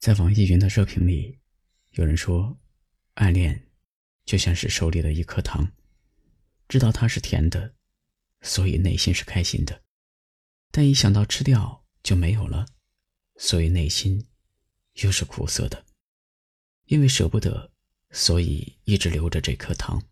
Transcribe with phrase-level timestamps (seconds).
[0.00, 1.38] 在网易云的热评里，
[1.90, 2.58] 有人说，
[3.16, 3.68] 暗恋
[4.24, 5.70] 就像是手里的一颗糖，
[6.68, 7.74] 知道它是甜的，
[8.40, 9.82] 所以内心是开心的；
[10.70, 12.64] 但一想到吃掉就没有了，
[13.36, 14.26] 所以内心
[15.02, 15.84] 又是苦涩的。
[16.86, 17.70] 因为舍不得，
[18.10, 20.02] 所以一直留着这颗糖，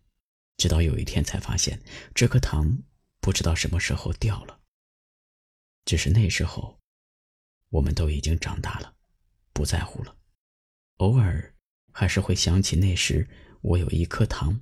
[0.59, 1.83] 直到有一天才发现，
[2.15, 2.83] 这颗糖
[3.21, 4.61] 不知道什么时候掉了。
[5.87, 6.79] 只是那时候，
[7.71, 8.98] 我们都已经长大了。
[9.59, 10.17] 不在乎了，
[10.99, 11.53] 偶尔
[11.91, 13.29] 还是会想起那时
[13.61, 14.61] 我有一颗糖，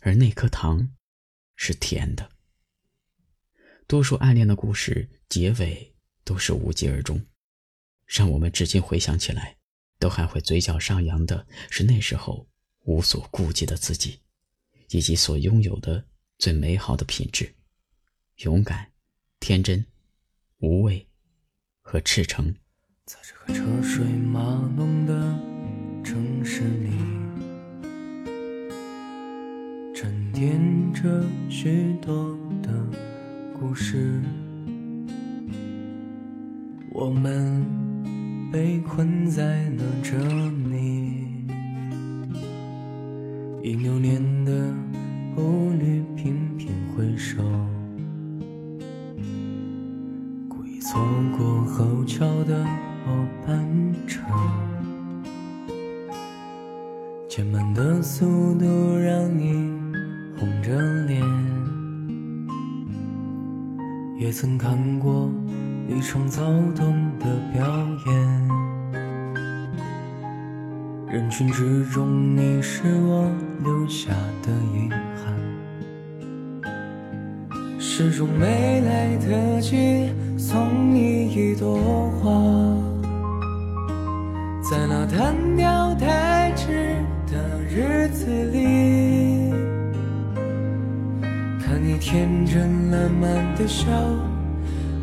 [0.00, 0.94] 而那颗糖
[1.56, 2.30] 是甜的。
[3.86, 7.24] 多数暗恋的故事结尾都是无疾而终，
[8.04, 9.56] 让我们至今回想起来，
[9.98, 12.46] 都还会嘴角上扬的是那时候
[12.80, 14.20] 无所顾忌的自己，
[14.90, 16.06] 以及所拥有的
[16.36, 17.54] 最美好的品质：
[18.40, 18.92] 勇敢、
[19.40, 19.86] 天真、
[20.58, 21.08] 无畏
[21.80, 22.54] 和赤诚。
[23.12, 24.40] 在这个车水马
[24.74, 25.12] 龙的
[26.02, 26.88] 城市里，
[29.94, 30.58] 沉淀
[30.94, 32.70] 着许多的
[33.52, 34.18] 故事。
[36.90, 37.62] 我们
[38.50, 40.16] 被困在了这
[40.70, 41.26] 里，
[43.62, 44.74] 一六年的
[57.34, 58.66] 渐慢的速度
[58.98, 59.72] 让你
[60.38, 60.70] 红着
[61.06, 61.22] 脸。
[64.20, 65.30] 也曾看过
[65.88, 66.44] 一场躁
[66.76, 67.24] 动的
[67.54, 67.66] 表
[68.06, 68.48] 演，
[71.08, 73.26] 人群之中你是我
[73.64, 74.10] 留下
[74.42, 75.34] 的遗憾，
[77.80, 82.30] 始终没来得及送你一朵花。
[84.70, 86.31] 在那单调呆滞
[87.32, 89.50] 的日子里，
[91.64, 93.86] 看你天真烂漫的笑，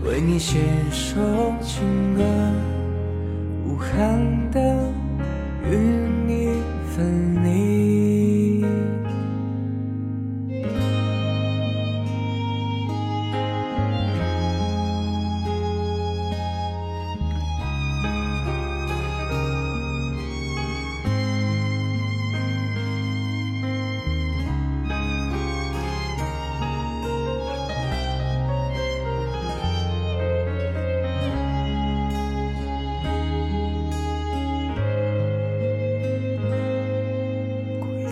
[0.06, 0.60] 为你写
[0.92, 1.20] 首
[1.60, 2.24] 情歌，
[3.66, 4.22] 武汉
[4.52, 4.62] 的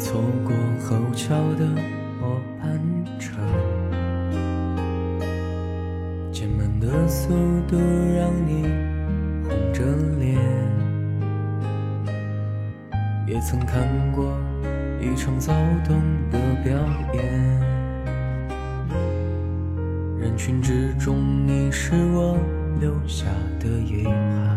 [0.07, 1.65] 错过后桥的
[2.17, 2.79] 末班
[3.19, 3.33] 车，
[6.31, 7.33] 渐慢的速
[7.67, 7.75] 度
[8.15, 8.63] 让你
[9.43, 9.83] 红着
[10.17, 10.39] 脸。
[13.27, 14.33] 也曾看过
[15.01, 15.53] 一场躁
[15.85, 15.99] 动
[16.31, 16.79] 的表
[17.13, 17.59] 演，
[20.17, 22.37] 人群之中你是我
[22.79, 23.25] 留下
[23.59, 24.55] 的遗憾。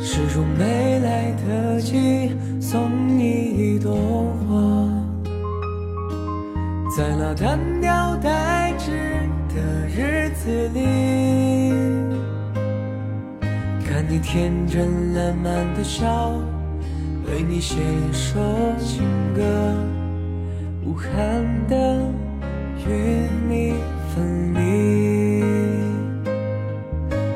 [0.00, 2.90] 始终没来得及送
[7.02, 8.92] 在那单调呆滞
[9.48, 10.78] 的日子里，
[13.84, 16.30] 看你天真烂漫的笑，
[17.26, 17.74] 为你写
[18.12, 18.38] 首
[18.78, 19.02] 情
[19.34, 19.42] 歌，
[20.84, 21.10] 无憾
[21.66, 21.76] 的
[22.86, 23.74] 与你
[24.14, 25.42] 分离，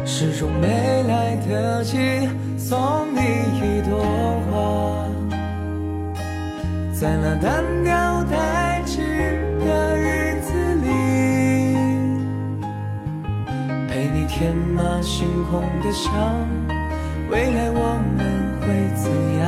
[0.06, 2.28] 始终没来得及。
[2.56, 2.78] 送
[3.12, 3.18] 你
[3.58, 3.98] 一朵
[4.48, 5.08] 花，
[6.92, 8.05] 在那单调
[14.28, 16.12] 天马行空的想，
[17.30, 18.18] 未来我们
[18.60, 19.10] 会怎
[19.40, 19.46] 样？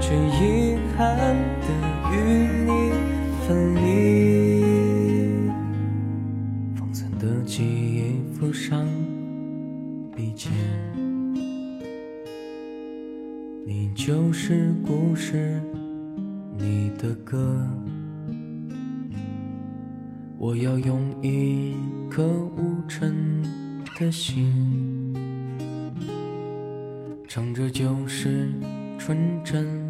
[0.00, 1.16] 却遗憾
[1.60, 1.66] 的
[2.12, 2.14] 与
[2.64, 2.70] 你
[3.46, 5.48] 分离，
[6.76, 8.86] 封存的记忆浮上
[10.14, 10.52] 笔尖。
[13.66, 15.60] 你就是故事，
[16.58, 17.66] 你的歌，
[20.42, 21.76] 我要用一
[22.10, 23.42] 颗无尘
[23.98, 25.14] 的心，
[27.28, 28.50] 唱着旧时
[28.98, 29.89] 纯真。